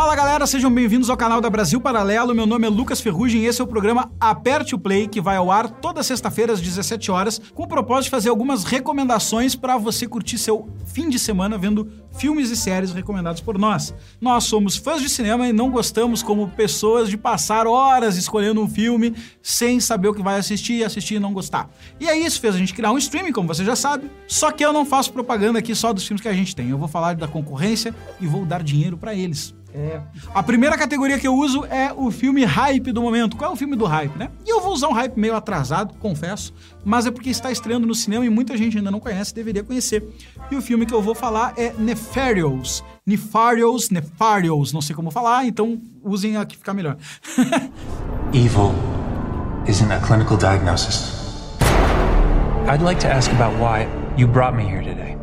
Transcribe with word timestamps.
Fala 0.00 0.16
galera, 0.16 0.46
sejam 0.46 0.72
bem-vindos 0.72 1.10
ao 1.10 1.16
canal 1.16 1.42
da 1.42 1.50
Brasil 1.50 1.78
Paralelo. 1.78 2.34
Meu 2.34 2.46
nome 2.46 2.66
é 2.66 2.70
Lucas 2.70 3.02
Ferrugem 3.02 3.42
e 3.42 3.46
esse 3.46 3.60
é 3.60 3.64
o 3.64 3.66
programa 3.66 4.10
Aperte 4.18 4.74
o 4.74 4.78
Play, 4.78 5.06
que 5.06 5.20
vai 5.20 5.36
ao 5.36 5.50
ar 5.50 5.68
toda 5.68 6.02
sexta-feira 6.02 6.54
às 6.54 6.60
17 6.62 7.10
horas, 7.10 7.38
com 7.52 7.64
o 7.64 7.68
propósito 7.68 8.04
de 8.04 8.10
fazer 8.10 8.30
algumas 8.30 8.64
recomendações 8.64 9.54
para 9.54 9.76
você 9.76 10.06
curtir 10.06 10.38
seu 10.38 10.70
fim 10.86 11.10
de 11.10 11.18
semana 11.18 11.58
vendo 11.58 11.86
filmes 12.16 12.48
e 12.48 12.56
séries 12.56 12.92
recomendados 12.92 13.42
por 13.42 13.58
nós. 13.58 13.92
Nós 14.18 14.44
somos 14.44 14.74
fãs 14.74 15.02
de 15.02 15.08
cinema 15.10 15.46
e 15.46 15.52
não 15.52 15.70
gostamos 15.70 16.22
como 16.22 16.48
pessoas 16.48 17.10
de 17.10 17.18
passar 17.18 17.66
horas 17.66 18.16
escolhendo 18.16 18.62
um 18.62 18.68
filme 18.68 19.14
sem 19.42 19.80
saber 19.80 20.08
o 20.08 20.14
que 20.14 20.22
vai 20.22 20.38
assistir, 20.38 20.82
assistir 20.82 21.16
e 21.16 21.20
não 21.20 21.34
gostar. 21.34 21.68
E 22.00 22.08
aí 22.08 22.24
isso 22.24 22.40
fez 22.40 22.54
a 22.54 22.58
gente 22.58 22.72
criar 22.72 22.90
um 22.90 22.96
streaming, 22.96 23.32
como 23.32 23.48
você 23.48 23.66
já 23.66 23.76
sabe. 23.76 24.10
Só 24.26 24.50
que 24.50 24.64
eu 24.64 24.72
não 24.72 24.86
faço 24.86 25.12
propaganda 25.12 25.58
aqui 25.58 25.74
só 25.74 25.92
dos 25.92 26.06
filmes 26.06 26.22
que 26.22 26.28
a 26.28 26.32
gente 26.32 26.56
tem. 26.56 26.70
Eu 26.70 26.78
vou 26.78 26.88
falar 26.88 27.16
da 27.16 27.28
concorrência 27.28 27.94
e 28.18 28.26
vou 28.26 28.46
dar 28.46 28.62
dinheiro 28.62 28.96
para 28.96 29.14
eles. 29.14 29.59
É. 29.72 30.00
A 30.34 30.42
primeira 30.42 30.76
categoria 30.76 31.18
que 31.18 31.26
eu 31.26 31.34
uso 31.34 31.64
é 31.66 31.92
o 31.92 32.10
filme 32.10 32.44
hype 32.44 32.92
do 32.92 33.00
momento. 33.00 33.36
Qual 33.36 33.50
é 33.50 33.54
o 33.54 33.56
filme 33.56 33.76
do 33.76 33.84
hype, 33.84 34.16
né? 34.16 34.28
E 34.44 34.50
eu 34.50 34.60
vou 34.60 34.72
usar 34.72 34.88
um 34.88 34.92
hype 34.92 35.16
meio 35.16 35.36
atrasado, 35.36 35.94
confesso, 35.98 36.52
mas 36.84 37.06
é 37.06 37.10
porque 37.10 37.30
está 37.30 37.52
estreando 37.52 37.86
no 37.86 37.94
cinema 37.94 38.24
e 38.26 38.28
muita 38.28 38.56
gente 38.56 38.76
ainda 38.78 38.90
não 38.90 38.98
conhece, 38.98 39.34
deveria 39.34 39.62
conhecer. 39.62 40.04
E 40.50 40.56
o 40.56 40.62
filme 40.62 40.86
que 40.86 40.94
eu 40.94 41.00
vou 41.00 41.14
falar 41.14 41.54
é 41.56 41.72
Nefarious. 41.78 42.82
Nefarious, 43.06 43.90
Nefarious, 43.90 44.72
não 44.72 44.82
sei 44.82 44.94
como 44.94 45.10
falar, 45.10 45.46
então 45.46 45.80
usem 46.02 46.36
aqui 46.36 46.56
ficar 46.56 46.74
melhor. 46.74 46.96
Evil 48.32 48.74
isn't 49.66 49.92
a 49.92 50.00
clinical 50.00 50.36
diagnosis. 50.36 51.20
I'd 52.66 52.82
like 52.82 53.00
to 53.00 53.08
ask 53.08 53.30
about 53.32 53.54
why 53.58 53.88
you 54.16 54.26
brought 54.26 54.54
me 54.54 54.64
here 54.64 54.82
today. 54.82 55.16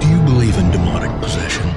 Do 0.00 0.08
you 0.08 0.20
believe 0.22 0.58
in 0.58 0.70
demonic 0.70 1.10
possession? 1.20 1.71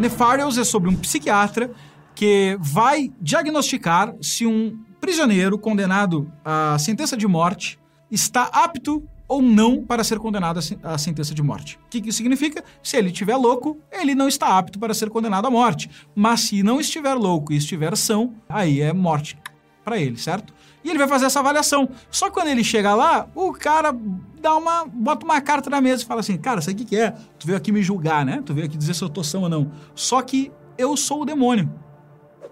Nefarious 0.00 0.56
é 0.56 0.64
sobre 0.64 0.88
um 0.88 0.96
psiquiatra 0.96 1.70
que 2.14 2.56
vai 2.58 3.12
diagnosticar 3.20 4.14
se 4.22 4.46
um 4.46 4.78
prisioneiro 4.98 5.58
condenado 5.58 6.32
à 6.42 6.78
sentença 6.78 7.18
de 7.18 7.26
morte 7.26 7.78
está 8.10 8.44
apto 8.44 9.06
ou 9.28 9.42
não 9.42 9.84
para 9.84 10.02
ser 10.02 10.18
condenado 10.18 10.58
à 10.82 10.96
sentença 10.96 11.34
de 11.34 11.42
morte. 11.42 11.76
O 11.76 11.90
que, 11.90 11.98
isso 11.98 12.16
significa? 12.16 12.64
Se 12.82 12.96
ele 12.96 13.08
estiver 13.08 13.36
louco, 13.36 13.78
ele 13.92 14.14
não 14.14 14.26
está 14.26 14.56
apto 14.56 14.78
para 14.78 14.94
ser 14.94 15.10
condenado 15.10 15.46
à 15.46 15.50
morte. 15.50 15.90
Mas 16.14 16.40
se 16.40 16.62
não 16.62 16.80
estiver 16.80 17.12
louco 17.12 17.52
e 17.52 17.58
estiver 17.58 17.94
são, 17.94 18.32
aí 18.48 18.80
é 18.80 18.94
morte 18.94 19.38
para 19.84 19.98
ele, 19.98 20.16
certo? 20.16 20.54
E 20.82 20.90
ele 20.90 20.98
vai 20.98 21.08
fazer 21.08 21.26
essa 21.26 21.40
avaliação. 21.40 21.88
Só 22.10 22.26
que 22.26 22.34
quando 22.34 22.48
ele 22.48 22.64
chega 22.64 22.94
lá, 22.94 23.28
o 23.34 23.52
cara 23.52 23.94
dá 24.40 24.56
uma, 24.56 24.86
bota 24.86 25.24
uma 25.24 25.40
carta 25.40 25.68
na 25.68 25.80
mesa 25.80 26.02
e 26.02 26.06
fala 26.06 26.20
assim: 26.20 26.36
Cara, 26.38 26.60
isso 26.60 26.70
aqui 26.70 26.84
que 26.84 26.96
é? 26.96 27.14
Tu 27.38 27.46
veio 27.46 27.58
aqui 27.58 27.70
me 27.70 27.82
julgar, 27.82 28.24
né? 28.24 28.42
Tu 28.44 28.54
veio 28.54 28.66
aqui 28.66 28.76
dizer 28.76 28.94
se 28.94 29.02
eu 29.02 29.08
tô 29.08 29.22
são 29.22 29.42
ou 29.42 29.48
não. 29.48 29.70
Só 29.94 30.22
que 30.22 30.50
eu 30.78 30.96
sou 30.96 31.22
o 31.22 31.24
demônio. 31.24 31.70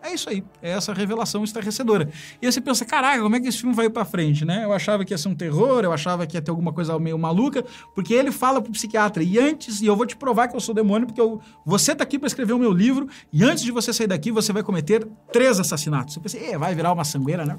É 0.03 0.15
isso 0.15 0.29
aí, 0.31 0.45
é 0.63 0.71
essa 0.71 0.93
revelação 0.93 1.43
estarrecedora. 1.45 2.09
E 2.41 2.47
aí 2.47 2.53
você 2.53 2.61
pensa, 2.61 2.85
caraca, 2.85 3.23
como 3.23 3.35
é 3.37 3.41
que 3.41 3.49
esse 3.49 3.59
filme 3.59 3.75
vai 3.75 3.91
para 3.91 4.05
frente, 4.05 4.45
né? 4.45 4.65
Eu 4.65 4.73
achava 4.73 5.05
que 5.05 5.13
ia 5.13 5.19
ser 5.19 5.29
um 5.29 5.35
terror, 5.35 5.85
eu 5.85 5.93
achava 5.93 6.27
que 6.27 6.37
ia 6.37 6.43
ter 6.43 6.51
alguma 6.51 6.73
coisa 6.73 6.99
meio 6.99 7.19
maluca, 7.19 7.65
porque 7.95 8.15
ele 8.15 8.31
fala 8.31 8.61
pro 8.61 8.73
psiquiatra, 8.73 9.23
e 9.23 9.39
antes, 9.39 9.81
e 9.81 9.87
eu 9.87 9.97
vou 9.97 10.07
te 10.07 10.17
provar 10.17 10.49
que 10.49 10.57
eu 10.57 10.61
sou 10.61 10.75
demônio, 10.75 11.07
porque 11.07 11.21
eu, 11.21 11.41
você 11.65 11.95
tá 11.95 12.05
aqui 12.05 12.19
para 12.19 12.27
escrever 12.27 12.53
o 12.53 12.59
meu 12.59 12.73
livro, 12.73 13.09
e 13.33 13.43
antes 13.43 13.63
de 13.65 13.71
você 13.71 13.93
sair 13.93 14.07
daqui, 14.07 14.31
você 14.31 14.53
vai 14.53 14.63
cometer 14.63 15.07
três 15.33 15.59
assassinatos. 15.59 16.15
Você 16.15 16.21
pensa, 16.21 16.59
vai 16.59 16.75
virar 16.75 16.93
uma 16.93 17.05
sangueira, 17.05 17.45
né? 17.45 17.57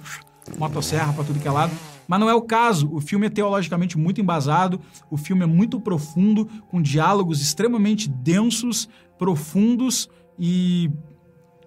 Motosserra 0.58 1.14
para 1.14 1.24
tudo 1.24 1.40
que 1.40 1.48
é 1.48 1.52
lado. 1.52 1.72
Mas 2.08 2.20
não 2.20 2.30
é 2.30 2.34
o 2.34 2.42
caso. 2.42 2.90
O 2.92 3.00
filme 3.00 3.28
é 3.28 3.30
teologicamente 3.30 3.98
muito 3.98 4.20
embasado, 4.20 4.80
o 5.12 5.18
filme 5.18 5.44
é 5.44 5.46
muito 5.46 5.80
profundo, 5.80 6.46
com 6.70 6.82
diálogos 6.82 7.42
extremamente 7.42 8.10
densos, 8.10 8.90
profundos 9.18 10.10
e 10.40 10.90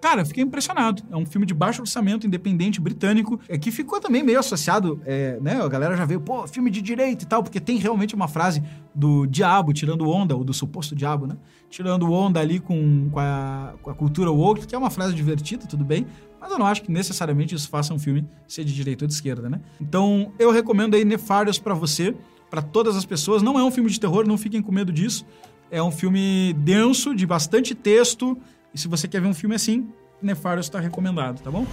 Cara, 0.03 0.25
fiquei 0.25 0.43
impressionado. 0.43 1.01
É 1.09 1.15
um 1.15 1.25
filme 1.25 1.47
de 1.47 1.53
baixo 1.53 1.81
orçamento, 1.81 2.27
independente, 2.27 2.81
britânico, 2.81 3.39
é 3.47 3.57
que 3.57 3.71
ficou 3.71 4.01
também 4.01 4.21
meio 4.21 4.37
associado, 4.37 4.99
é, 5.05 5.39
né? 5.39 5.61
A 5.61 5.67
galera 5.69 5.95
já 5.95 6.03
veio, 6.03 6.19
pô, 6.19 6.45
filme 6.45 6.69
de 6.69 6.81
direita 6.81 7.23
e 7.23 7.25
tal, 7.25 7.41
porque 7.41 7.57
tem 7.57 7.77
realmente 7.77 8.13
uma 8.13 8.27
frase 8.27 8.61
do 8.93 9.25
diabo 9.25 9.71
tirando 9.71 10.05
onda, 10.09 10.35
ou 10.35 10.43
do 10.43 10.53
suposto 10.53 10.93
diabo, 10.93 11.25
né? 11.25 11.37
Tirando 11.69 12.11
onda 12.11 12.41
ali 12.41 12.59
com, 12.59 13.09
com, 13.11 13.17
a, 13.17 13.75
com 13.81 13.89
a 13.89 13.95
cultura 13.95 14.29
woke, 14.29 14.67
que 14.67 14.75
é 14.75 14.77
uma 14.77 14.89
frase 14.89 15.15
divertida, 15.15 15.65
tudo 15.67 15.85
bem, 15.85 16.05
mas 16.37 16.51
eu 16.51 16.59
não 16.59 16.65
acho 16.65 16.83
que 16.83 16.91
necessariamente 16.91 17.55
isso 17.55 17.69
faça 17.69 17.93
um 17.93 17.97
filme 17.97 18.27
ser 18.45 18.65
de 18.65 18.73
direita 18.73 19.05
ou 19.05 19.07
de 19.07 19.13
esquerda, 19.13 19.49
né? 19.49 19.61
Então, 19.79 20.33
eu 20.37 20.51
recomendo 20.51 20.95
aí 20.95 21.05
Nefários 21.05 21.57
para 21.57 21.73
você, 21.73 22.13
para 22.49 22.61
todas 22.61 22.97
as 22.97 23.05
pessoas. 23.05 23.41
Não 23.41 23.57
é 23.57 23.63
um 23.63 23.71
filme 23.71 23.89
de 23.89 23.97
terror, 24.01 24.27
não 24.27 24.37
fiquem 24.37 24.61
com 24.61 24.69
medo 24.69 24.91
disso. 24.91 25.25
É 25.71 25.81
um 25.81 25.91
filme 25.91 26.53
denso, 26.57 27.15
de 27.15 27.25
bastante 27.25 27.73
texto, 27.73 28.37
e 28.73 28.79
se 28.79 28.87
você 28.87 29.07
quer 29.07 29.21
ver 29.21 29.27
um 29.27 29.33
filme 29.33 29.55
assim, 29.55 29.87
Nefarious 30.21 30.65
está 30.65 30.79
recomendado, 30.79 31.41
tá 31.41 31.51
bom? 31.51 31.65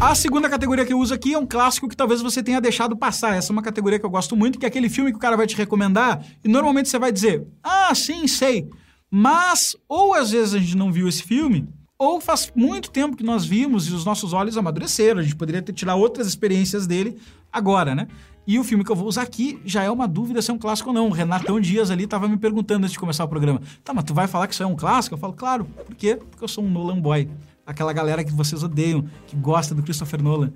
A 0.00 0.14
segunda 0.14 0.50
categoria 0.50 0.84
que 0.84 0.92
eu 0.92 0.98
uso 0.98 1.14
aqui 1.14 1.32
é 1.32 1.38
um 1.38 1.46
clássico 1.46 1.88
que 1.88 1.96
talvez 1.96 2.20
você 2.20 2.42
tenha 2.42 2.60
deixado 2.60 2.94
passar. 2.94 3.36
Essa 3.36 3.50
é 3.50 3.54
uma 3.54 3.62
categoria 3.62 3.98
que 3.98 4.04
eu 4.04 4.10
gosto 4.10 4.36
muito, 4.36 4.58
que 4.58 4.66
é 4.66 4.68
aquele 4.68 4.88
filme 4.88 5.10
que 5.10 5.16
o 5.16 5.20
cara 5.20 5.36
vai 5.36 5.46
te 5.46 5.56
recomendar 5.56 6.22
e 6.44 6.48
normalmente 6.48 6.90
você 6.90 6.98
vai 6.98 7.10
dizer: 7.10 7.46
Ah, 7.62 7.92
sim, 7.94 8.28
sei. 8.28 8.68
Mas, 9.10 9.74
ou 9.88 10.12
às 10.12 10.30
vezes 10.30 10.54
a 10.54 10.58
gente 10.58 10.76
não 10.76 10.92
viu 10.92 11.08
esse 11.08 11.22
filme, 11.22 11.66
ou 11.98 12.20
faz 12.20 12.50
muito 12.54 12.90
tempo 12.90 13.16
que 13.16 13.22
nós 13.22 13.44
vimos 13.44 13.88
e 13.88 13.92
os 13.92 14.04
nossos 14.04 14.32
olhos 14.32 14.56
amadureceram. 14.56 15.20
A 15.20 15.22
gente 15.22 15.36
poderia 15.36 15.62
ter 15.62 15.72
tirar 15.72 15.94
outras 15.94 16.26
experiências 16.26 16.86
dele 16.86 17.18
agora, 17.52 17.94
né? 17.94 18.08
E 18.46 18.58
o 18.58 18.64
filme 18.64 18.84
que 18.84 18.92
eu 18.92 18.96
vou 18.96 19.08
usar 19.08 19.22
aqui 19.22 19.58
já 19.64 19.82
é 19.82 19.90
uma 19.90 20.06
dúvida 20.06 20.42
se 20.42 20.50
é 20.50 20.54
um 20.54 20.58
clássico 20.58 20.90
ou 20.90 20.94
não. 20.94 21.08
O 21.08 21.12
Renatão 21.12 21.58
Dias 21.58 21.90
ali 21.90 22.04
estava 22.04 22.28
me 22.28 22.36
perguntando 22.36 22.84
antes 22.84 22.92
de 22.92 22.98
começar 22.98 23.24
o 23.24 23.28
programa. 23.28 23.62
Tá, 23.82 23.94
mas 23.94 24.04
tu 24.04 24.12
vai 24.12 24.26
falar 24.26 24.46
que 24.46 24.52
isso 24.52 24.62
é 24.62 24.66
um 24.66 24.76
clássico? 24.76 25.14
Eu 25.14 25.18
falo, 25.18 25.32
claro. 25.32 25.64
Por 25.64 25.94
quê? 25.94 26.16
Porque 26.16 26.44
eu 26.44 26.48
sou 26.48 26.62
um 26.62 26.70
Nolan 26.70 27.00
boy. 27.00 27.28
Aquela 27.66 27.92
galera 27.94 28.22
que 28.22 28.32
vocês 28.32 28.62
odeiam, 28.62 29.08
que 29.26 29.34
gosta 29.36 29.74
do 29.74 29.82
Christopher 29.82 30.22
Nolan. 30.22 30.52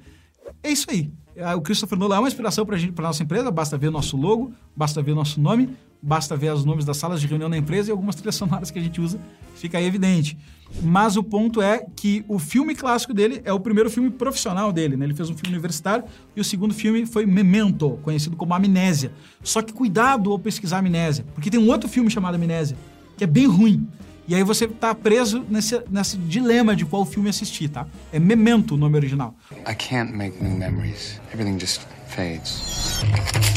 É 0.63 0.71
isso 0.71 0.87
aí. 0.91 1.11
É, 1.39 1.55
o 1.55 1.61
Christopher 1.61 1.97
Nolan 1.97 2.17
é 2.17 2.19
uma 2.19 2.29
inspiração 2.29 2.67
para 2.67 2.77
a 2.77 3.03
nossa 3.03 3.23
empresa. 3.23 3.51
Basta 3.51 3.79
ver 3.79 3.91
nosso 3.91 4.17
logo, 4.17 4.53
basta 4.75 5.01
ver 5.01 5.15
nosso 5.15 5.41
nome, 5.41 5.71
basta 6.03 6.37
ver 6.37 6.53
os 6.53 6.65
nomes 6.65 6.85
das 6.85 6.97
salas 6.97 7.21
de 7.21 7.29
reunião 7.29 7.49
da 7.49 7.57
empresa 7.57 7.91
e 7.91 7.93
algumas 7.93 8.17
trilhas 8.17 8.35
sonoras 8.35 8.73
que 8.73 8.79
a 8.79 8.83
gente 8.83 9.01
usa. 9.01 9.21
Fica 9.55 9.79
aí 9.79 9.85
evidente. 9.85 10.37
Mas 10.83 11.17
o 11.17 11.23
ponto 11.23 11.63
é 11.63 11.87
que 11.95 12.25
o 12.29 12.41
filme 12.41 12.75
clássico 12.75 13.15
dele 13.15 13.41
é 13.45 13.53
o 13.53 13.61
primeiro 13.61 13.89
filme 13.89 14.11
profissional 14.11 14.73
dele, 14.73 14.97
né? 14.97 15.07
Ele 15.07 15.15
fez 15.15 15.31
um 15.31 15.35
filme 15.35 15.55
universitário 15.55 16.05
e 16.35 16.41
o 16.41 16.45
segundo 16.45 16.75
filme 16.75 17.07
foi 17.07 17.25
Memento, 17.25 17.99
conhecido 18.03 18.37
como 18.37 18.53
Amnésia. 18.53 19.13
Só 19.43 19.63
que 19.63 19.73
cuidado 19.73 20.33
ao 20.33 20.39
pesquisar 20.41 20.79
Amnésia, 20.79 21.25
porque 21.35 21.51
tem 21.51 21.61
um 21.61 21.69
outro 21.69 21.89
filme 21.89 22.11
chamado 22.11 22.35
Amnésia, 22.35 22.77
que 23.17 23.23
é 23.23 23.27
bem 23.27 23.47
ruim. 23.47 23.87
E 24.28 24.34
aí 24.34 24.43
você 24.44 24.69
tá 24.69 24.94
preso 24.94 25.43
nesse, 25.49 25.83
nesse 25.91 26.19
dilema 26.19 26.77
de 26.77 26.84
qual 26.84 27.03
filme 27.06 27.31
assistir, 27.31 27.71
tá? 27.71 27.87
É 28.12 28.19
Memento 28.19 28.75
o 28.75 28.77
nome 28.77 28.94
original. 28.94 29.34
I 29.66 29.75
can't 29.75 30.12
make 30.12 30.37
new 30.44 30.55
memories. 30.55 31.19
Everything 31.33 31.59
just 31.59 31.81
fades. 32.09 33.00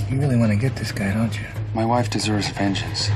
You 0.09 0.17
really 0.17 0.37
want 0.37 0.53
to 0.53 0.57
get 0.57 0.73
this 0.75 0.93
guy, 0.93 1.11
don't 1.11 1.37
you? 1.37 1.45
My 1.75 1.83
wife 1.83 2.09
deserves 2.09 2.47
vengeance. 2.51 3.11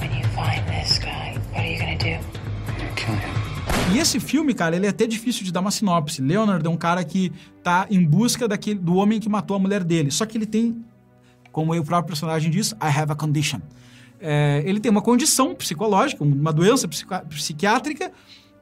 When 0.00 0.10
you 0.16 0.24
find 0.28 0.64
this 0.66 0.98
guy, 0.98 1.38
what 1.52 1.60
are 1.60 1.70
you 1.70 1.78
gonna 1.78 1.98
do? 1.98 2.18
Kill 2.96 3.14
him. 3.14 3.94
E 3.94 3.98
esse 3.98 4.18
filme, 4.18 4.54
cara, 4.54 4.74
ele 4.74 4.86
é 4.86 4.88
até 4.88 5.06
difícil 5.06 5.44
de 5.44 5.52
dar 5.52 5.60
uma 5.60 5.70
sinopse. 5.70 6.22
Leonard 6.22 6.66
é 6.66 6.70
um 6.70 6.78
cara 6.78 7.04
que 7.04 7.30
tá 7.62 7.86
em 7.90 8.02
busca 8.02 8.48
daquele, 8.48 8.78
do 8.78 8.94
homem 8.94 9.20
que 9.20 9.28
matou 9.28 9.54
a 9.54 9.60
mulher 9.60 9.84
dele. 9.84 10.10
Só 10.10 10.24
que 10.24 10.38
ele 10.38 10.46
tem, 10.46 10.82
como 11.52 11.74
o 11.74 11.84
próprio 11.84 12.06
personagem 12.08 12.50
diz, 12.50 12.72
I 12.72 12.88
have 12.88 13.12
a 13.12 13.14
condition. 13.14 13.60
É, 14.20 14.62
ele 14.64 14.80
tem 14.80 14.90
uma 14.90 15.02
condição 15.02 15.54
psicológica, 15.54 16.24
uma 16.24 16.52
doença 16.52 16.88
psiquiátrica, 16.88 18.10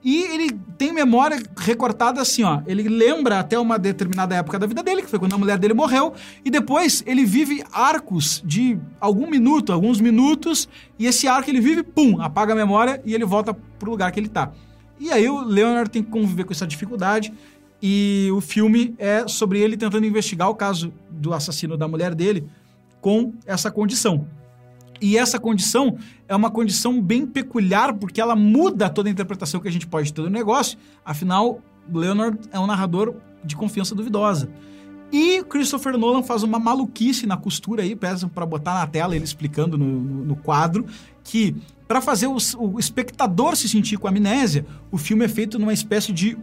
e 0.03 0.23
ele 0.25 0.51
tem 0.77 0.93
memória 0.93 1.43
recortada 1.57 2.21
assim, 2.21 2.43
ó. 2.43 2.61
Ele 2.67 2.87
lembra 2.89 3.41
até 3.41 3.59
uma 3.59 3.79
determinada 3.79 4.35
época 4.35 4.59
da 4.59 4.67
vida 4.67 4.83
dele, 4.83 5.01
que 5.01 5.09
foi 5.09 5.19
quando 5.19 5.35
a 5.35 5.39
mulher 5.39 5.57
dele 5.57 5.73
morreu, 5.73 6.13
e 6.45 6.51
depois 6.51 7.03
ele 7.07 7.25
vive 7.25 7.65
arcos 7.73 8.43
de 8.45 8.79
algum 9.01 9.31
minuto, 9.31 9.73
alguns 9.73 10.01
minutos, 10.01 10.69
e 10.99 11.07
esse 11.07 11.27
arco 11.27 11.49
ele 11.49 11.61
vive, 11.61 11.83
pum, 11.83 12.21
apaga 12.21 12.53
a 12.53 12.57
memória 12.57 13.01
e 13.05 13.15
ele 13.15 13.25
volta 13.25 13.55
pro 13.55 13.91
lugar 13.91 14.13
que 14.13 14.21
ele 14.21 14.29
tá. 14.29 14.53
E 15.01 15.11
aí 15.11 15.27
o 15.27 15.41
Leonard 15.41 15.89
tem 15.89 16.03
que 16.03 16.11
conviver 16.11 16.45
com 16.45 16.53
essa 16.53 16.67
dificuldade, 16.67 17.33
e 17.81 18.29
o 18.33 18.43
filme 18.43 18.95
é 18.99 19.27
sobre 19.27 19.61
ele 19.61 19.77
tentando 19.77 20.07
investigar 20.07 20.51
o 20.51 20.55
caso 20.55 20.93
do 21.11 21.33
assassino 21.33 21.79
da 21.79 21.89
mulher 21.89 22.15
dele 22.15 22.47
com 23.01 23.33
essa 23.47 23.71
condição. 23.71 24.27
E 25.01 25.17
essa 25.17 25.39
condição 25.39 25.99
é 26.29 26.35
uma 26.35 26.51
condição 26.51 27.01
bem 27.01 27.27
peculiar, 27.27 27.95
porque 27.95 28.21
ela 28.21 28.37
muda 28.37 28.89
toda 28.89 29.09
a 29.09 29.13
interpretação 29.13 29.61
que 29.61 29.69
a 29.69 29.73
gente 29.73 29.87
pode 29.87 30.13
ter 30.13 30.23
do 30.23 30.31
negócio. 30.31 30.79
Afinal, 31.05 31.61
Leonard 31.93 32.39
é 32.53 32.59
um 32.59 32.67
narrador 32.67 33.15
de 33.45 33.57
confiança 33.57 33.95
duvidosa. 33.95 34.49
E 35.13 35.45
Christopher 35.45 35.97
Nolan 35.97 36.23
faz 36.23 36.43
uma 36.43 36.59
maluquice 36.59 37.27
na 37.27 37.37
costura 37.37 37.83
aí, 37.83 37.95
peçam 37.95 38.29
para 38.29 38.45
botar 38.45 38.75
na 38.75 38.87
tela 38.87 39.15
ele 39.15 39.25
explicando 39.25 39.79
no, 39.79 39.87
no, 39.87 40.25
no 40.25 40.37
quadro, 40.37 40.87
que 41.23 41.55
para 41.87 42.01
fazer 42.01 42.27
o, 42.27 42.37
o 42.59 42.81
espectador 42.81 43.55
se 43.55 43.69
sentir 43.69 43.97
com 43.97 44.09
amnésia, 44.09 44.67
o 44.91 44.99
filme 44.99 45.25
é 45.25 45.29
feito 45.29 45.59
numa 45.59 45.73
espécie 45.73 46.13
de 46.13 46.37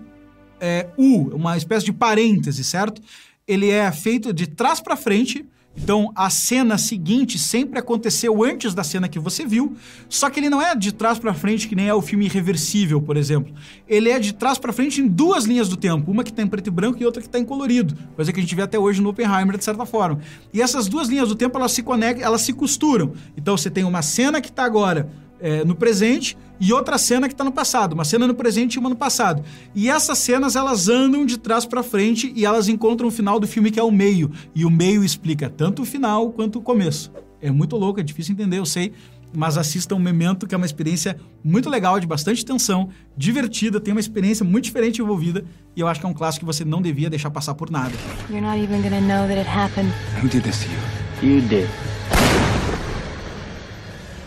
é, 0.59 0.87
U, 0.97 1.35
uma 1.35 1.57
espécie 1.57 1.85
de 1.85 1.91
parêntese, 1.91 2.63
certo? 2.63 3.01
Ele 3.47 3.69
é 3.69 3.91
feito 3.91 4.31
de 4.31 4.47
trás 4.47 4.79
para 4.79 4.95
frente. 4.95 5.45
Então, 5.75 6.11
a 6.15 6.29
cena 6.29 6.77
seguinte 6.77 7.39
sempre 7.39 7.79
aconteceu 7.79 8.43
antes 8.43 8.73
da 8.73 8.83
cena 8.83 9.07
que 9.07 9.17
você 9.17 9.45
viu, 9.45 9.75
só 10.09 10.29
que 10.29 10.39
ele 10.39 10.49
não 10.49 10.61
é 10.61 10.75
de 10.75 10.91
trás 10.91 11.17
para 11.17 11.33
frente 11.33 11.67
que 11.67 11.75
nem 11.75 11.87
é 11.87 11.93
o 11.93 12.01
filme 12.01 12.25
Irreversível, 12.25 13.01
por 13.01 13.15
exemplo. 13.15 13.53
Ele 13.87 14.09
é 14.09 14.19
de 14.19 14.33
trás 14.33 14.57
para 14.57 14.73
frente 14.73 15.01
em 15.01 15.07
duas 15.07 15.45
linhas 15.45 15.69
do 15.69 15.77
tempo, 15.77 16.11
uma 16.11 16.23
que 16.23 16.33
tá 16.33 16.41
em 16.41 16.47
preto 16.47 16.67
e 16.67 16.71
branco 16.71 17.01
e 17.01 17.05
outra 17.05 17.21
que 17.21 17.29
tá 17.29 17.39
em 17.39 17.45
colorido, 17.45 17.95
coisa 18.15 18.33
que 18.33 18.39
a 18.39 18.43
gente 18.43 18.53
vê 18.53 18.61
até 18.61 18.77
hoje 18.77 19.01
no 19.01 19.09
Oppenheimer 19.09 19.57
de 19.57 19.63
certa 19.63 19.85
forma. 19.85 20.19
E 20.53 20.61
essas 20.61 20.87
duas 20.87 21.07
linhas 21.07 21.29
do 21.29 21.35
tempo 21.35 21.57
elas 21.57 21.71
se 21.71 21.81
conectam, 21.81 22.25
elas 22.25 22.41
se 22.41 22.51
costuram. 22.51 23.13
Então, 23.37 23.55
você 23.55 23.69
tem 23.69 23.85
uma 23.85 24.01
cena 24.01 24.41
que 24.41 24.51
tá 24.51 24.65
agora 24.65 25.09
é, 25.41 25.65
no 25.65 25.75
presente 25.75 26.37
e 26.59 26.71
outra 26.71 26.97
cena 26.97 27.27
que 27.27 27.33
está 27.33 27.43
no 27.43 27.51
passado, 27.51 27.93
uma 27.93 28.05
cena 28.05 28.27
no 28.27 28.35
presente 28.35 28.75
e 28.75 28.79
uma 28.79 28.89
no 28.89 28.95
passado. 28.95 29.43
E 29.73 29.89
essas 29.89 30.19
cenas 30.19 30.55
elas 30.55 30.87
andam 30.87 31.25
de 31.25 31.37
trás 31.37 31.65
para 31.65 31.81
frente 31.81 32.31
e 32.35 32.45
elas 32.45 32.69
encontram 32.69 33.07
o 33.07 33.11
final 33.11 33.39
do 33.39 33.47
filme 33.47 33.71
que 33.71 33.79
é 33.79 33.83
o 33.83 33.91
meio, 33.91 34.31
e 34.53 34.63
o 34.63 34.69
meio 34.69 35.03
explica 35.03 35.49
tanto 35.49 35.81
o 35.81 35.85
final 35.85 36.31
quanto 36.31 36.59
o 36.59 36.61
começo. 36.61 37.11
É 37.41 37.49
muito 37.49 37.75
louco, 37.75 37.99
é 37.99 38.03
difícil 38.03 38.33
entender, 38.33 38.59
eu 38.59 38.65
sei, 38.65 38.93
mas 39.33 39.57
assistam 39.57 39.97
Memento, 39.97 40.45
que 40.45 40.53
é 40.53 40.57
uma 40.57 40.65
experiência 40.65 41.17
muito 41.43 41.69
legal, 41.69 41.99
de 41.99 42.05
bastante 42.05 42.45
tensão, 42.45 42.89
divertida, 43.17 43.79
tem 43.79 43.93
uma 43.93 43.99
experiência 43.99 44.45
muito 44.45 44.65
diferente 44.65 45.01
envolvida, 45.01 45.43
e 45.75 45.79
eu 45.79 45.87
acho 45.87 45.99
que 45.99 46.05
é 46.05 46.09
um 46.09 46.13
clássico 46.13 46.45
que 46.45 46.53
você 46.53 46.63
não 46.63 46.81
devia 46.81 47.09
deixar 47.09 47.31
passar 47.31 47.55
por 47.55 47.71
nada. 47.71 47.93
You're 48.29 48.45
not 48.45 48.59
even 48.59 48.81
gonna 48.81 49.01
know 49.01 49.27
that 49.27 49.39
it 49.39 49.49
happened. 49.49 49.91
Who 50.21 50.27
did 50.27 50.43
this 50.43 50.59
to 50.59 51.25
you? 51.25 51.35
You 51.35 51.41
did. 51.47 51.69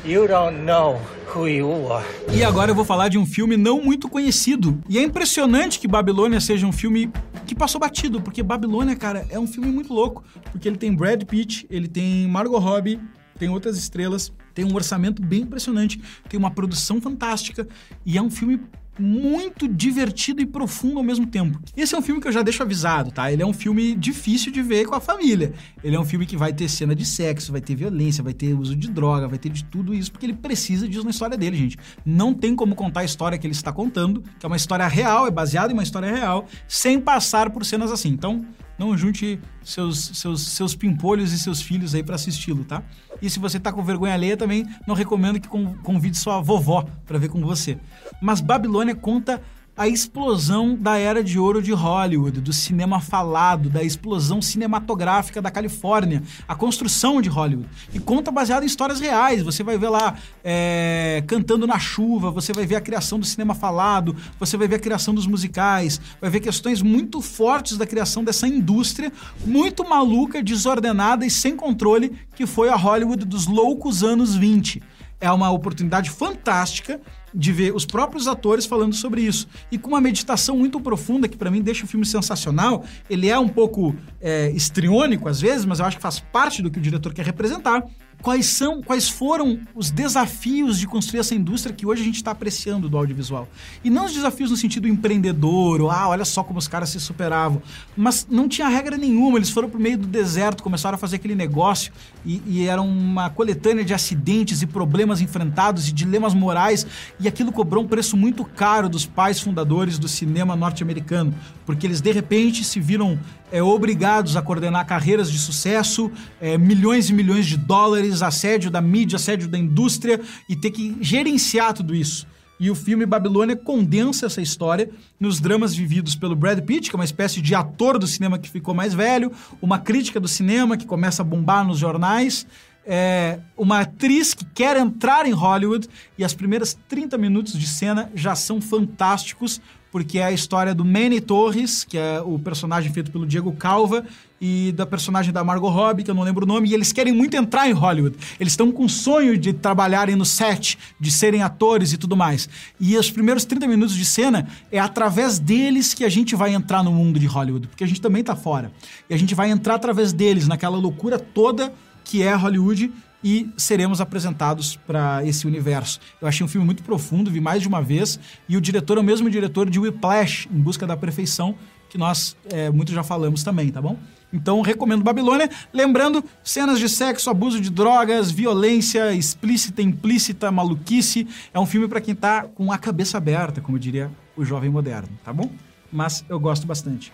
You 0.06 0.28
don't 0.28 0.58
know 0.66 1.00
who 1.34 1.48
you 1.48 1.90
are. 1.90 2.04
E 2.30 2.44
agora 2.44 2.70
eu 2.70 2.74
vou 2.74 2.84
falar 2.84 3.08
de 3.08 3.16
um 3.16 3.24
filme 3.24 3.56
não 3.56 3.82
muito 3.82 4.06
conhecido. 4.06 4.78
E 4.86 4.98
é 4.98 5.02
impressionante 5.02 5.78
que 5.78 5.88
Babilônia 5.88 6.42
seja 6.42 6.66
um 6.66 6.72
filme 6.72 7.10
que 7.46 7.54
passou 7.54 7.80
batido, 7.80 8.20
porque 8.20 8.42
Babilônia, 8.42 8.94
cara, 8.96 9.26
é 9.30 9.38
um 9.38 9.46
filme 9.46 9.70
muito 9.70 9.94
louco. 9.94 10.22
Porque 10.52 10.68
ele 10.68 10.76
tem 10.76 10.94
Brad 10.94 11.24
Pitt, 11.24 11.66
ele 11.70 11.88
tem 11.88 12.28
Margot 12.28 12.58
Robbie, 12.58 13.00
tem 13.38 13.48
outras 13.48 13.78
estrelas, 13.78 14.30
tem 14.52 14.66
um 14.66 14.74
orçamento 14.74 15.22
bem 15.22 15.40
impressionante, 15.40 15.98
tem 16.28 16.38
uma 16.38 16.50
produção 16.50 17.00
fantástica 17.00 17.66
e 18.04 18.18
é 18.18 18.22
um 18.22 18.30
filme 18.30 18.60
muito 18.98 19.66
divertido 19.66 20.40
e 20.40 20.46
profundo 20.46 20.98
ao 20.98 21.04
mesmo 21.04 21.26
tempo. 21.26 21.60
Esse 21.76 21.94
é 21.94 21.98
um 21.98 22.02
filme 22.02 22.20
que 22.20 22.28
eu 22.28 22.32
já 22.32 22.42
deixo 22.42 22.62
avisado, 22.62 23.10
tá? 23.10 23.30
Ele 23.32 23.42
é 23.42 23.46
um 23.46 23.52
filme 23.52 23.94
difícil 23.94 24.52
de 24.52 24.62
ver 24.62 24.86
com 24.86 24.94
a 24.94 25.00
família. 25.00 25.52
Ele 25.82 25.96
é 25.96 26.00
um 26.00 26.04
filme 26.04 26.26
que 26.26 26.36
vai 26.36 26.52
ter 26.52 26.68
cena 26.68 26.94
de 26.94 27.04
sexo, 27.04 27.52
vai 27.52 27.60
ter 27.60 27.74
violência, 27.74 28.22
vai 28.22 28.32
ter 28.32 28.54
uso 28.54 28.76
de 28.76 28.90
droga, 28.90 29.28
vai 29.28 29.38
ter 29.38 29.48
de 29.48 29.64
tudo 29.64 29.94
isso, 29.94 30.10
porque 30.10 30.26
ele 30.26 30.34
precisa 30.34 30.88
disso 30.88 31.04
na 31.04 31.10
história 31.10 31.36
dele, 31.36 31.56
gente. 31.56 31.76
Não 32.04 32.32
tem 32.32 32.54
como 32.54 32.74
contar 32.74 33.00
a 33.00 33.04
história 33.04 33.36
que 33.38 33.46
ele 33.46 33.54
está 33.54 33.72
contando, 33.72 34.22
que 34.38 34.44
é 34.44 34.46
uma 34.46 34.56
história 34.56 34.86
real, 34.86 35.26
é 35.26 35.30
baseada 35.30 35.72
em 35.72 35.74
uma 35.74 35.82
história 35.82 36.10
real, 36.10 36.46
sem 36.68 37.00
passar 37.00 37.50
por 37.50 37.64
cenas 37.64 37.90
assim. 37.90 38.10
Então, 38.10 38.44
não 38.78 38.96
junte 38.96 39.40
seus, 39.62 39.98
seus, 40.14 40.40
seus 40.48 40.74
pimpolhos 40.74 41.32
e 41.32 41.38
seus 41.38 41.62
filhos 41.62 41.94
aí 41.94 42.02
para 42.02 42.14
assisti-lo, 42.16 42.64
tá? 42.64 42.82
E 43.22 43.30
se 43.30 43.38
você 43.38 43.58
tá 43.60 43.72
com 43.72 43.82
vergonha 43.84 44.12
alheia, 44.14 44.36
também 44.36 44.66
não 44.86 44.94
recomendo 44.94 45.40
que 45.40 45.48
con- 45.48 45.74
convide 45.82 46.16
sua 46.18 46.40
vovó 46.40 46.84
para 47.06 47.18
ver 47.18 47.28
com 47.28 47.40
você. 47.40 47.78
Mas 48.20 48.40
Babilônia 48.40 48.94
conta 48.94 49.40
a 49.76 49.88
explosão 49.88 50.76
da 50.76 50.96
era 50.96 51.22
de 51.22 51.38
ouro 51.38 51.60
de 51.60 51.72
Hollywood, 51.72 52.40
do 52.40 52.52
cinema 52.52 53.00
falado, 53.00 53.68
da 53.68 53.82
explosão 53.82 54.40
cinematográfica 54.40 55.42
da 55.42 55.50
Califórnia, 55.50 56.22
a 56.46 56.54
construção 56.54 57.20
de 57.20 57.28
Hollywood. 57.28 57.68
E 57.92 57.98
conta 57.98 58.30
baseado 58.30 58.62
em 58.62 58.66
histórias 58.66 59.00
reais. 59.00 59.42
Você 59.42 59.64
vai 59.64 59.76
ver 59.76 59.88
lá 59.88 60.16
é, 60.44 61.24
Cantando 61.26 61.66
na 61.66 61.78
Chuva, 61.78 62.30
você 62.30 62.52
vai 62.52 62.64
ver 62.66 62.76
a 62.76 62.80
criação 62.80 63.18
do 63.18 63.26
cinema 63.26 63.52
falado, 63.52 64.14
você 64.38 64.56
vai 64.56 64.68
ver 64.68 64.76
a 64.76 64.80
criação 64.80 65.12
dos 65.12 65.26
musicais, 65.26 66.00
vai 66.20 66.30
ver 66.30 66.40
questões 66.40 66.80
muito 66.80 67.20
fortes 67.20 67.76
da 67.76 67.86
criação 67.86 68.22
dessa 68.22 68.46
indústria, 68.46 69.12
muito 69.44 69.88
maluca, 69.88 70.40
desordenada 70.40 71.26
e 71.26 71.30
sem 71.30 71.56
controle, 71.56 72.12
que 72.36 72.46
foi 72.46 72.68
a 72.68 72.76
Hollywood 72.76 73.24
dos 73.24 73.46
loucos 73.46 74.04
anos 74.04 74.36
20 74.36 74.82
é 75.20 75.32
uma 75.32 75.50
oportunidade 75.50 76.10
fantástica 76.10 77.00
de 77.34 77.52
ver 77.52 77.74
os 77.74 77.84
próprios 77.84 78.28
atores 78.28 78.64
falando 78.64 78.94
sobre 78.94 79.22
isso. 79.22 79.48
E 79.70 79.76
com 79.76 79.88
uma 79.88 80.00
meditação 80.00 80.56
muito 80.56 80.80
profunda, 80.80 81.26
que 81.26 81.36
para 81.36 81.50
mim 81.50 81.60
deixa 81.60 81.84
o 81.84 81.88
filme 81.88 82.06
sensacional. 82.06 82.84
Ele 83.10 83.28
é 83.28 83.38
um 83.38 83.48
pouco 83.48 83.94
é, 84.20 84.50
estriônico 84.50 85.28
às 85.28 85.40
vezes, 85.40 85.64
mas 85.64 85.80
eu 85.80 85.86
acho 85.86 85.96
que 85.96 86.02
faz 86.02 86.20
parte 86.20 86.62
do 86.62 86.70
que 86.70 86.78
o 86.78 86.82
diretor 86.82 87.12
quer 87.12 87.26
representar. 87.26 87.82
Quais 88.24 88.46
são, 88.46 88.80
quais 88.82 89.06
foram 89.06 89.60
os 89.74 89.90
desafios 89.90 90.78
de 90.78 90.86
construir 90.86 91.20
essa 91.20 91.34
indústria 91.34 91.76
que 91.76 91.84
hoje 91.84 92.00
a 92.00 92.04
gente 92.06 92.14
está 92.14 92.30
apreciando 92.30 92.88
do 92.88 92.96
audiovisual? 92.96 93.46
E 93.84 93.90
não 93.90 94.06
os 94.06 94.14
desafios 94.14 94.50
no 94.50 94.56
sentido 94.56 94.88
empreendedor, 94.88 95.82
ou 95.82 95.90
ah, 95.90 96.08
olha 96.08 96.24
só 96.24 96.42
como 96.42 96.58
os 96.58 96.66
caras 96.66 96.88
se 96.88 96.98
superavam. 96.98 97.60
Mas 97.94 98.26
não 98.30 98.48
tinha 98.48 98.66
regra 98.66 98.96
nenhuma, 98.96 99.36
eles 99.36 99.50
foram 99.50 99.68
pro 99.68 99.78
meio 99.78 99.98
do 99.98 100.06
deserto, 100.06 100.62
começaram 100.62 100.94
a 100.94 100.98
fazer 100.98 101.16
aquele 101.16 101.34
negócio 101.34 101.92
e, 102.24 102.40
e 102.46 102.66
era 102.66 102.80
uma 102.80 103.28
coletânea 103.28 103.84
de 103.84 103.92
acidentes 103.92 104.62
e 104.62 104.66
problemas 104.66 105.20
enfrentados 105.20 105.86
e 105.86 105.92
dilemas 105.92 106.32
morais, 106.32 106.86
e 107.20 107.28
aquilo 107.28 107.52
cobrou 107.52 107.84
um 107.84 107.86
preço 107.86 108.16
muito 108.16 108.42
caro 108.42 108.88
dos 108.88 109.04
pais 109.04 109.38
fundadores 109.38 109.98
do 109.98 110.08
cinema 110.08 110.56
norte-americano, 110.56 111.34
porque 111.66 111.86
eles 111.86 112.00
de 112.00 112.10
repente 112.10 112.64
se 112.64 112.80
viram 112.80 113.18
é, 113.54 113.62
obrigados 113.62 114.36
a 114.36 114.42
coordenar 114.42 114.84
carreiras 114.84 115.30
de 115.30 115.38
sucesso, 115.38 116.10
é, 116.40 116.58
milhões 116.58 117.08
e 117.08 117.12
milhões 117.12 117.46
de 117.46 117.56
dólares, 117.56 118.13
assédio 118.22 118.70
da 118.70 118.80
mídia, 118.80 119.16
assédio 119.16 119.48
da 119.48 119.58
indústria 119.58 120.20
e 120.48 120.56
ter 120.56 120.70
que 120.70 120.96
gerenciar 121.00 121.72
tudo 121.74 121.94
isso. 121.94 122.26
E 122.58 122.70
o 122.70 122.74
filme 122.74 123.04
Babilônia 123.04 123.56
condensa 123.56 124.26
essa 124.26 124.40
história 124.40 124.88
nos 125.18 125.40
dramas 125.40 125.74
vividos 125.74 126.14
pelo 126.14 126.36
Brad 126.36 126.60
Pitt, 126.60 126.88
que 126.88 126.96
é 126.96 126.98
uma 126.98 127.04
espécie 127.04 127.40
de 127.40 127.54
ator 127.54 127.98
do 127.98 128.06
cinema 128.06 128.38
que 128.38 128.48
ficou 128.48 128.74
mais 128.74 128.94
velho, 128.94 129.32
uma 129.60 129.78
crítica 129.78 130.20
do 130.20 130.28
cinema 130.28 130.76
que 130.76 130.86
começa 130.86 131.22
a 131.22 131.24
bombar 131.24 131.66
nos 131.66 131.78
jornais, 131.78 132.46
é, 132.86 133.40
uma 133.56 133.80
atriz 133.80 134.34
que 134.34 134.44
quer 134.44 134.76
entrar 134.76 135.26
em 135.26 135.32
Hollywood 135.32 135.88
e 136.16 136.24
as 136.24 136.34
primeiras 136.34 136.78
30 136.88 137.18
minutos 137.18 137.58
de 137.58 137.66
cena 137.66 138.10
já 138.14 138.34
são 138.34 138.60
fantásticos, 138.60 139.60
porque 139.94 140.18
é 140.18 140.24
a 140.24 140.32
história 140.32 140.74
do 140.74 140.84
Manny 140.84 141.20
Torres, 141.20 141.84
que 141.84 141.96
é 141.96 142.20
o 142.20 142.36
personagem 142.36 142.92
feito 142.92 143.12
pelo 143.12 143.24
Diego 143.24 143.52
Calva, 143.52 144.04
e 144.40 144.72
da 144.72 144.84
personagem 144.84 145.32
da 145.32 145.44
Margot 145.44 145.68
Robbie, 145.68 146.02
que 146.02 146.10
eu 146.10 146.16
não 146.16 146.24
lembro 146.24 146.44
o 146.44 146.48
nome, 146.48 146.68
e 146.68 146.74
eles 146.74 146.92
querem 146.92 147.12
muito 147.12 147.36
entrar 147.36 147.70
em 147.70 147.72
Hollywood. 147.72 148.16
Eles 148.40 148.54
estão 148.54 148.72
com 148.72 148.88
sonho 148.88 149.38
de 149.38 149.52
trabalharem 149.52 150.16
no 150.16 150.24
set, 150.24 150.76
de 150.98 151.12
serem 151.12 151.44
atores 151.44 151.92
e 151.92 151.96
tudo 151.96 152.16
mais. 152.16 152.48
E 152.80 152.96
os 152.98 153.08
primeiros 153.08 153.44
30 153.44 153.68
minutos 153.68 153.94
de 153.94 154.04
cena 154.04 154.48
é 154.72 154.80
através 154.80 155.38
deles 155.38 155.94
que 155.94 156.04
a 156.04 156.08
gente 156.08 156.34
vai 156.34 156.52
entrar 156.52 156.82
no 156.82 156.90
mundo 156.90 157.20
de 157.20 157.26
Hollywood, 157.26 157.68
porque 157.68 157.84
a 157.84 157.86
gente 157.86 158.00
também 158.00 158.24
tá 158.24 158.34
fora. 158.34 158.72
E 159.08 159.14
a 159.14 159.16
gente 159.16 159.32
vai 159.32 159.48
entrar 159.48 159.76
através 159.76 160.12
deles, 160.12 160.48
naquela 160.48 160.76
loucura 160.76 161.20
toda 161.20 161.72
que 162.02 162.20
é 162.20 162.34
Hollywood 162.34 162.92
e 163.24 163.50
seremos 163.56 164.02
apresentados 164.02 164.76
para 164.76 165.24
esse 165.24 165.46
universo. 165.46 165.98
Eu 166.20 166.28
achei 166.28 166.44
um 166.44 166.48
filme 166.48 166.66
muito 166.66 166.82
profundo, 166.82 167.30
vi 167.30 167.40
mais 167.40 167.62
de 167.62 167.68
uma 167.68 167.80
vez, 167.80 168.20
e 168.46 168.56
o 168.56 168.60
diretor 168.60 168.98
é 168.98 169.00
o 169.00 169.04
mesmo 169.04 169.30
diretor 169.30 169.70
de 169.70 169.80
Whiplash, 169.80 170.46
Em 170.52 170.60
Busca 170.60 170.86
da 170.86 170.94
Perfeição, 170.94 171.56
que 171.88 171.96
nós 171.96 172.36
é, 172.52 172.70
muito 172.70 172.92
já 172.92 173.02
falamos 173.02 173.42
também, 173.42 173.70
tá 173.70 173.80
bom? 173.80 173.96
Então, 174.32 174.60
recomendo 174.62 175.04
Babilônia. 175.04 175.48
Lembrando, 175.72 176.24
cenas 176.42 176.80
de 176.80 176.88
sexo, 176.88 177.30
abuso 177.30 177.60
de 177.60 177.70
drogas, 177.70 178.32
violência 178.32 179.14
explícita, 179.14 179.80
implícita, 179.80 180.50
maluquice. 180.50 181.26
É 181.52 181.60
um 181.60 181.64
filme 181.64 181.86
para 181.86 182.00
quem 182.00 182.16
tá 182.16 182.42
com 182.42 182.72
a 182.72 182.76
cabeça 182.76 183.16
aberta, 183.16 183.60
como 183.60 183.78
diria 183.78 184.10
o 184.36 184.44
jovem 184.44 184.68
moderno, 184.68 185.08
tá 185.24 185.32
bom? 185.32 185.50
Mas 185.92 186.24
eu 186.28 186.40
gosto 186.40 186.66
bastante. 186.66 187.12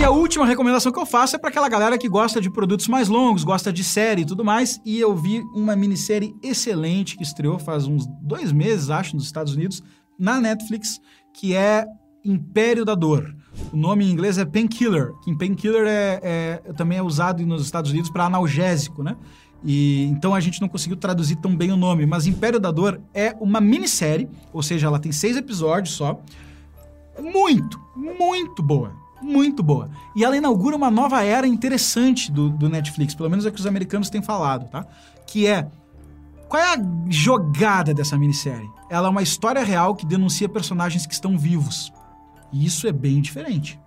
E 0.00 0.02
a 0.02 0.10
última 0.10 0.46
recomendação 0.46 0.90
que 0.90 0.98
eu 0.98 1.04
faço 1.04 1.36
é 1.36 1.38
para 1.38 1.50
aquela 1.50 1.68
galera 1.68 1.98
que 1.98 2.08
gosta 2.08 2.40
de 2.40 2.48
produtos 2.48 2.88
mais 2.88 3.06
longos, 3.06 3.44
gosta 3.44 3.70
de 3.70 3.84
série 3.84 4.22
e 4.22 4.24
tudo 4.24 4.42
mais. 4.42 4.80
E 4.82 4.98
eu 4.98 5.14
vi 5.14 5.42
uma 5.54 5.76
minissérie 5.76 6.34
excelente 6.42 7.18
que 7.18 7.22
estreou 7.22 7.58
faz 7.58 7.86
uns 7.86 8.06
dois 8.22 8.50
meses, 8.50 8.88
acho, 8.88 9.14
nos 9.14 9.26
Estados 9.26 9.54
Unidos, 9.54 9.82
na 10.18 10.40
Netflix, 10.40 11.02
que 11.34 11.54
é 11.54 11.86
Império 12.24 12.82
da 12.82 12.94
Dor. 12.94 13.36
O 13.70 13.76
nome 13.76 14.06
em 14.06 14.10
inglês 14.10 14.38
é 14.38 14.44
Painkiller, 14.46 15.12
que 15.22 15.36
Painkiller 15.36 15.86
é, 15.86 16.20
é, 16.22 16.72
também 16.72 16.96
é 16.96 17.02
usado 17.02 17.44
nos 17.44 17.62
Estados 17.62 17.90
Unidos 17.90 18.08
para 18.08 18.24
analgésico, 18.24 19.02
né? 19.02 19.18
E, 19.62 20.04
então 20.04 20.34
a 20.34 20.40
gente 20.40 20.62
não 20.62 20.68
conseguiu 20.68 20.96
traduzir 20.96 21.36
tão 21.36 21.54
bem 21.54 21.72
o 21.72 21.76
nome, 21.76 22.06
mas 22.06 22.26
Império 22.26 22.58
da 22.58 22.70
Dor 22.70 22.98
é 23.12 23.36
uma 23.38 23.60
minissérie, 23.60 24.30
ou 24.50 24.62
seja, 24.62 24.86
ela 24.86 24.98
tem 24.98 25.12
seis 25.12 25.36
episódios 25.36 25.94
só. 25.94 26.18
Muito, 27.22 27.78
muito 27.94 28.62
boa. 28.62 28.99
Muito 29.20 29.62
boa. 29.62 29.90
E 30.16 30.24
ela 30.24 30.36
inaugura 30.36 30.74
uma 30.74 30.90
nova 30.90 31.22
era 31.22 31.46
interessante 31.46 32.32
do, 32.32 32.48
do 32.48 32.68
Netflix, 32.68 33.14
pelo 33.14 33.28
menos 33.28 33.44
é 33.44 33.50
que 33.50 33.60
os 33.60 33.66
americanos 33.66 34.08
têm 34.08 34.22
falado, 34.22 34.68
tá? 34.68 34.86
Que 35.26 35.46
é. 35.46 35.68
Qual 36.48 36.60
é 36.60 36.74
a 36.74 36.78
jogada 37.08 37.94
dessa 37.94 38.18
minissérie? 38.18 38.68
Ela 38.88 39.06
é 39.06 39.10
uma 39.10 39.22
história 39.22 39.62
real 39.62 39.94
que 39.94 40.04
denuncia 40.04 40.48
personagens 40.48 41.06
que 41.06 41.14
estão 41.14 41.38
vivos. 41.38 41.92
E 42.52 42.64
isso 42.64 42.88
é 42.88 42.92
bem 42.92 43.20
diferente. 43.20 43.78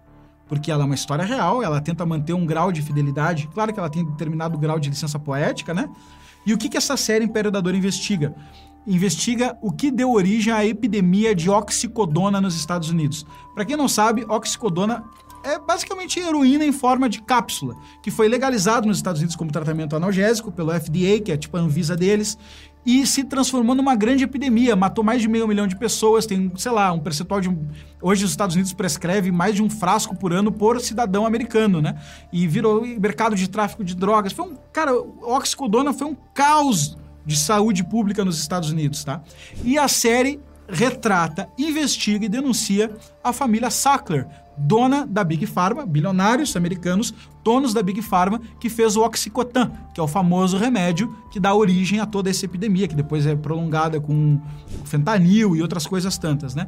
Porque 0.48 0.72
ela 0.72 0.84
é 0.84 0.86
uma 0.86 0.96
história 0.96 1.26
real, 1.26 1.64
ela 1.64 1.82
tenta 1.82 2.06
manter 2.06 2.34
um 2.34 2.46
grau 2.46 2.72
de 2.72 2.82
fidelidade. 2.82 3.50
Claro 3.54 3.74
que 3.74 3.80
ela 3.80 3.90
tem 3.90 4.06
determinado 4.06 4.58
grau 4.58 4.80
de 4.80 4.90
licença 4.90 5.20
poética, 5.20 5.74
né? 5.74 5.90
E 6.46 6.54
o 6.54 6.58
que, 6.58 6.70
que 6.70 6.78
essa 6.78 6.96
série 6.96 7.26
Império 7.26 7.50
da 7.50 7.60
Dor 7.60 7.74
investiga? 7.74 8.36
Investiga 8.86 9.58
o 9.62 9.72
que 9.72 9.92
deu 9.92 10.12
origem 10.12 10.54
à 10.54 10.66
epidemia 10.66 11.34
de 11.34 11.50
oxicodona 11.50 12.42
nos 12.42 12.56
Estados 12.56 12.90
Unidos. 12.90 13.26
Para 13.54 13.66
quem 13.66 13.78
não 13.78 13.88
sabe, 13.88 14.26
oxicodona 14.28 15.04
é 15.44 15.60
basicamente 15.60 16.20
heroína 16.20 16.64
em 16.66 16.72
forma 16.72 17.10
de 17.10 17.22
cápsula, 17.22 17.76
que 18.02 18.10
foi 18.10 18.30
legalizado 18.30 18.88
nos 18.88 18.98
Estados 18.98 19.20
Unidos 19.20 19.36
como 19.36 19.52
tratamento 19.52 19.96
analgésico 19.96 20.52
pelo 20.52 20.72
FDA, 20.72 21.20
que 21.24 21.32
é 21.32 21.38
tipo 21.38 21.58
a 21.58 21.60
Anvisa 21.60 21.98
deles, 21.98 22.38
e 22.86 23.06
se 23.06 23.24
transformou 23.24 23.76
numa 23.76 23.96
grande 23.96 24.24
epidemia. 24.24 24.76
Matou 24.76 25.04
mais 25.04 25.22
de 25.22 25.28
meio 25.28 25.48
milhão 25.48 25.68
de 25.68 25.76
pessoas, 25.76 26.26
tem, 26.26 26.52
sei 26.58 26.72
lá, 26.72 26.92
um 26.92 27.00
percentual 27.00 27.40
de. 27.40 27.50
Hoje 28.02 28.26
os 28.26 28.32
Estados 28.32 28.56
Unidos 28.56 28.74
prescreve 28.74 29.32
mais 29.32 29.56
de 29.56 29.64
um 29.64 29.70
frasco 29.70 30.16
por 30.16 30.34
ano 30.34 30.52
por 30.52 30.80
cidadão 30.82 31.26
americano, 31.26 31.82
né? 31.82 31.96
E 32.32 32.48
virou 32.48 32.86
mercado 32.86 33.36
de 33.36 33.50
tráfico 33.50 33.84
de 33.84 33.96
drogas. 33.96 34.34
Foi 34.34 34.46
um. 34.46 34.56
Cara, 34.72 34.94
oxicodona 34.94 35.94
foi 35.94 36.08
um 36.08 36.16
caos 36.34 36.98
de 37.26 37.38
saúde 37.38 37.84
pública 37.84 38.24
nos 38.26 38.40
Estados 38.40 38.70
Unidos, 38.70 39.04
tá? 39.04 39.22
E 39.64 39.78
a 39.78 39.88
série 39.88 40.40
retrata, 40.68 41.48
investiga 41.58 42.26
e 42.26 42.30
denuncia 42.30 42.92
a 43.24 43.34
família 43.34 43.70
Sackler, 43.70 44.28
dona 44.58 45.06
da 45.06 45.24
Big 45.24 45.46
Pharma, 45.46 45.86
bilionários 45.86 46.56
americanos, 46.56 47.14
donos 47.44 47.74
da 47.74 47.82
Big 47.82 48.02
Pharma, 48.02 48.42
que 48.60 48.70
fez 48.70 48.96
o 48.96 49.02
Oxycontin, 49.02 49.70
que 49.94 50.00
é 50.00 50.04
o 50.04 50.08
famoso 50.08 50.58
remédio 50.58 51.16
que 51.32 51.40
dá 51.40 51.54
origem 51.54 52.00
a 52.00 52.06
toda 52.06 52.30
essa 52.30 52.46
epidemia, 52.46 52.88
que 52.88 52.96
depois 52.96 53.26
é 53.26 53.36
prolongada 53.36 54.00
com 54.00 54.40
fentanil 54.86 55.56
e 55.56 55.62
outras 55.62 55.86
coisas 55.86 56.18
tantas, 56.18 56.56
né? 56.56 56.68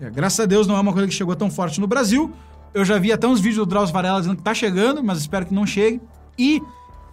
É, 0.00 0.10
graças 0.10 0.40
a 0.40 0.46
Deus 0.46 0.66
não 0.66 0.76
é 0.76 0.80
uma 0.80 0.92
coisa 0.92 1.08
que 1.08 1.14
chegou 1.14 1.34
tão 1.34 1.50
forte 1.50 1.80
no 1.80 1.86
Brasil. 1.86 2.32
Eu 2.74 2.84
já 2.84 2.98
vi 2.98 3.12
até 3.12 3.26
uns 3.26 3.40
vídeos 3.40 3.64
do 3.64 3.66
Drauzio 3.66 3.94
Varela 3.94 4.20
dizendo 4.20 4.36
que 4.36 4.42
tá 4.42 4.52
chegando, 4.52 5.02
mas 5.02 5.18
espero 5.18 5.46
que 5.46 5.54
não 5.54 5.66
chegue. 5.66 6.00
E 6.38 6.60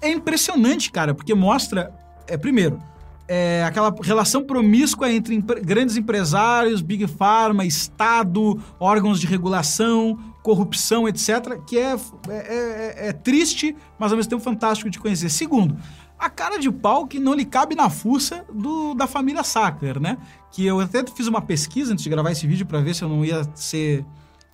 é 0.01 0.11
impressionante, 0.11 0.91
cara, 0.91 1.13
porque 1.13 1.33
mostra, 1.33 1.93
é, 2.27 2.37
primeiro, 2.37 2.79
é, 3.27 3.63
aquela 3.63 3.93
relação 4.01 4.43
promíscua 4.43 5.11
entre 5.11 5.41
grandes 5.61 5.95
empresários, 5.95 6.81
Big 6.81 7.07
Pharma, 7.07 7.65
Estado, 7.65 8.61
órgãos 8.79 9.19
de 9.19 9.27
regulação, 9.27 10.17
corrupção, 10.41 11.07
etc., 11.07 11.57
que 11.65 11.77
é, 11.79 11.93
é, 11.93 11.97
é, 12.29 13.07
é, 13.07 13.13
triste, 13.13 13.75
mas 13.97 14.11
ao 14.11 14.17
mesmo 14.17 14.29
tempo 14.29 14.43
fantástico 14.43 14.89
de 14.89 14.99
conhecer. 14.99 15.29
Segundo, 15.29 15.77
a 16.19 16.29
cara 16.29 16.57
de 16.57 16.69
pau 16.71 17.07
que 17.07 17.19
não 17.19 17.33
lhe 17.33 17.45
cabe 17.45 17.75
na 17.75 17.89
fuça 17.89 18.45
do, 18.53 18.93
da 18.93 19.07
família 19.07 19.43
Sackler, 19.43 19.99
né? 19.99 20.17
Que 20.51 20.65
eu 20.65 20.79
até 20.79 21.03
fiz 21.05 21.27
uma 21.27 21.41
pesquisa 21.41 21.93
antes 21.93 22.03
de 22.03 22.09
gravar 22.09 22.31
esse 22.31 22.45
vídeo 22.45 22.65
para 22.65 22.81
ver 22.81 22.93
se 22.93 23.03
eu 23.03 23.09
não 23.09 23.23
ia 23.23 23.43
ser 23.55 24.05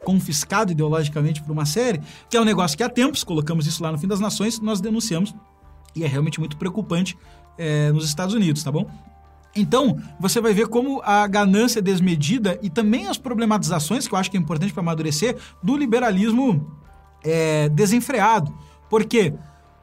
confiscado 0.04 0.72
ideologicamente 0.72 1.42
por 1.44 1.52
uma 1.52 1.66
série, 1.66 2.02
que 2.30 2.38
é 2.38 2.42
um 2.42 2.46
negócio 2.46 2.78
que 2.78 2.84
há 2.84 2.90
tempos, 2.90 3.24
colocamos 3.24 3.68
isso 3.68 3.84
lá 3.84 3.92
no 3.92 3.98
Fim 3.98 4.08
das 4.08 4.20
Nações, 4.20 4.60
nós 4.62 4.80
denunciamos, 4.80 5.36
e 5.96 6.04
é 6.04 6.08
realmente 6.08 6.40
muito 6.40 6.56
preocupante 6.56 7.18
é, 7.60 7.92
nos 7.92 8.06
Estados 8.06 8.34
Unidos, 8.34 8.63
tá 8.63 8.72
bom? 8.72 8.89
Então, 9.56 9.98
você 10.20 10.39
vai 10.39 10.54
ver 10.54 10.68
como 10.68 11.01
a 11.04 11.28
ganância 11.28 11.82
desmedida 11.82 12.58
e 12.62 12.70
também 12.70 13.08
as 13.08 13.18
problematizações, 13.18 14.08
que 14.08 14.13
eu 14.13 14.18
acho 14.18 14.32
que 14.32 14.38
é 14.38 14.39
importante 14.39 14.72
para 14.72 14.82
amadurecer, 14.82 15.36
do 15.62 15.75
liberalismo 15.75 16.72
é, 17.24 17.68
desenfreado. 17.70 18.56
Por 18.89 19.04
quê? 19.06 19.34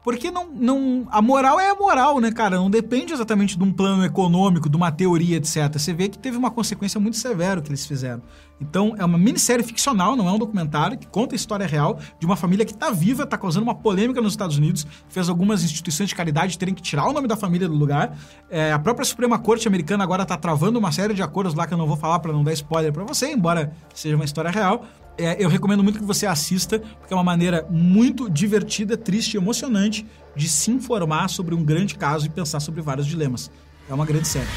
Porque 0.07 0.31
não, 0.31 0.47
não, 0.55 1.05
a 1.11 1.21
moral 1.21 1.59
é 1.59 1.69
a 1.69 1.75
moral, 1.75 2.21
né, 2.21 2.31
cara? 2.31 2.55
Não 2.55 2.69
depende 2.69 3.11
exatamente 3.11 3.57
de 3.57 3.63
um 3.65 3.73
plano 3.73 4.05
econômico, 4.05 4.69
de 4.69 4.77
uma 4.77 4.89
teoria, 4.89 5.35
etc. 5.35 5.69
Você 5.73 5.91
vê 5.91 6.07
que 6.07 6.17
teve 6.17 6.37
uma 6.37 6.49
consequência 6.49 6.97
muito 6.97 7.17
severa 7.17 7.61
que 7.61 7.67
eles 7.69 7.85
fizeram. 7.85 8.21
Então, 8.61 8.95
é 8.97 9.03
uma 9.03 9.17
minissérie 9.17 9.65
ficcional, 9.65 10.15
não 10.15 10.25
é 10.25 10.31
um 10.31 10.39
documentário, 10.39 10.97
que 10.97 11.05
conta 11.05 11.35
a 11.35 11.37
história 11.37 11.67
real 11.67 11.99
de 12.17 12.25
uma 12.25 12.37
família 12.37 12.63
que 12.63 12.71
está 12.71 12.89
viva, 12.89 13.23
está 13.23 13.37
causando 13.37 13.65
uma 13.65 13.75
polêmica 13.75 14.21
nos 14.21 14.31
Estados 14.31 14.57
Unidos, 14.57 14.87
fez 15.09 15.27
algumas 15.27 15.61
instituições 15.61 16.07
de 16.07 16.15
caridade 16.15 16.57
terem 16.57 16.73
que 16.73 16.81
tirar 16.81 17.05
o 17.09 17.11
nome 17.11 17.27
da 17.27 17.35
família 17.35 17.67
do 17.67 17.75
lugar. 17.75 18.17
É, 18.49 18.71
a 18.71 18.79
própria 18.79 19.03
Suprema 19.03 19.37
Corte 19.37 19.67
americana 19.67 20.05
agora 20.05 20.23
está 20.23 20.37
travando 20.37 20.79
uma 20.79 20.93
série 20.93 21.13
de 21.13 21.21
acordos 21.21 21.53
lá 21.53 21.67
que 21.67 21.73
eu 21.73 21.77
não 21.77 21.85
vou 21.85 21.97
falar 21.97 22.19
para 22.19 22.31
não 22.31 22.45
dar 22.45 22.53
spoiler 22.53 22.93
para 22.93 23.03
você, 23.03 23.29
embora 23.33 23.73
seja 23.93 24.15
uma 24.15 24.23
história 24.23 24.51
real. 24.51 24.85
É, 25.17 25.43
eu 25.43 25.49
recomendo 25.49 25.83
muito 25.83 25.97
que 25.97 26.05
você 26.05 26.27
assista, 26.27 26.79
porque 26.79 27.13
é 27.13 27.15
uma 27.15 27.23
maneira 27.23 27.65
muito 27.69 28.29
divertida, 28.29 28.95
triste 28.95 29.33
e 29.33 29.37
emocionante 29.37 30.05
de 30.35 30.47
se 30.47 30.69
informar 30.69 31.27
sobre 31.27 31.55
um 31.55 31.63
grande 31.63 31.95
caso 31.95 32.27
e 32.27 32.29
pensar 32.29 32.59
sobre 32.59 32.81
vários 32.81 33.07
dilemas. 33.07 33.49
É 33.89 33.93
uma 33.93 34.05
grande 34.05 34.27
série. 34.27 34.47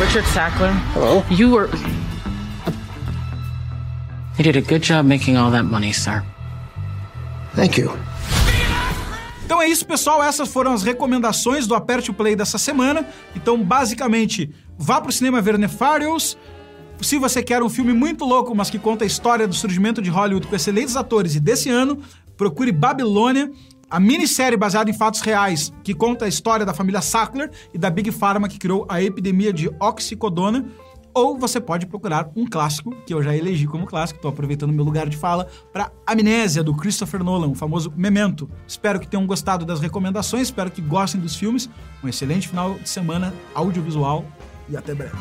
Richard 0.00 0.28
Sackler. 0.28 0.72
Hello. 0.94 1.24
You 1.30 1.50
were. 1.50 1.68
You 4.38 4.44
did 4.44 4.56
a 4.56 4.60
good 4.60 4.86
job 4.86 5.06
making 5.08 5.36
all 5.36 5.50
that 5.50 5.64
money, 5.64 5.92
sir. 5.92 6.22
Thank 7.54 7.80
you. 7.80 7.90
Então 9.44 9.60
é 9.60 9.66
isso, 9.66 9.84
pessoal. 9.84 10.22
Essas 10.22 10.48
foram 10.48 10.72
as 10.72 10.84
recomendações 10.84 11.66
do 11.66 11.74
Aperte 11.74 12.10
o 12.10 12.14
Play 12.14 12.36
dessa 12.36 12.56
semana. 12.56 13.04
Então, 13.34 13.62
basicamente, 13.62 14.54
vá 14.78 15.00
pro 15.00 15.10
cinema 15.10 15.42
ver 15.42 15.58
Nefarious. 15.58 16.38
Se 17.02 17.18
você 17.18 17.42
quer 17.42 17.62
um 17.62 17.68
filme 17.68 17.94
muito 17.94 18.24
louco, 18.26 18.54
mas 18.54 18.68
que 18.68 18.78
conta 18.78 19.04
a 19.04 19.06
história 19.06 19.48
do 19.48 19.54
surgimento 19.54 20.02
de 20.02 20.10
Hollywood 20.10 20.46
com 20.46 20.54
excelentes 20.54 20.96
atores 20.96 21.34
e 21.34 21.40
desse 21.40 21.70
ano, 21.70 21.98
procure 22.36 22.70
Babilônia, 22.70 23.50
a 23.90 23.98
minissérie 23.98 24.56
baseada 24.56 24.90
em 24.90 24.92
fatos 24.92 25.20
reais 25.22 25.72
que 25.82 25.94
conta 25.94 26.26
a 26.26 26.28
história 26.28 26.64
da 26.64 26.74
família 26.74 27.00
Sackler 27.00 27.50
e 27.72 27.78
da 27.78 27.88
Big 27.88 28.12
Pharma 28.12 28.48
que 28.48 28.58
criou 28.58 28.86
a 28.88 29.02
epidemia 29.02 29.52
de 29.52 29.70
oxicodona. 29.80 30.66
Ou 31.12 31.36
você 31.36 31.58
pode 31.58 31.86
procurar 31.86 32.30
um 32.36 32.46
clássico, 32.46 32.94
que 33.04 33.12
eu 33.12 33.20
já 33.20 33.34
elegi 33.34 33.66
como 33.66 33.84
clássico, 33.84 34.18
estou 34.18 34.30
aproveitando 34.30 34.72
meu 34.72 34.84
lugar 34.84 35.08
de 35.08 35.16
fala, 35.16 35.48
para 35.72 35.90
Amnésia, 36.06 36.62
do 36.62 36.72
Christopher 36.72 37.24
Nolan, 37.24 37.48
o 37.48 37.54
famoso 37.54 37.92
Memento. 37.96 38.48
Espero 38.64 39.00
que 39.00 39.08
tenham 39.08 39.26
gostado 39.26 39.64
das 39.64 39.80
recomendações, 39.80 40.42
espero 40.42 40.70
que 40.70 40.80
gostem 40.80 41.20
dos 41.20 41.34
filmes. 41.34 41.68
Um 42.04 42.08
excelente 42.08 42.46
final 42.46 42.74
de 42.74 42.88
semana 42.88 43.34
audiovisual 43.54 44.24
e 44.68 44.76
até 44.76 44.94
breve. 44.94 45.16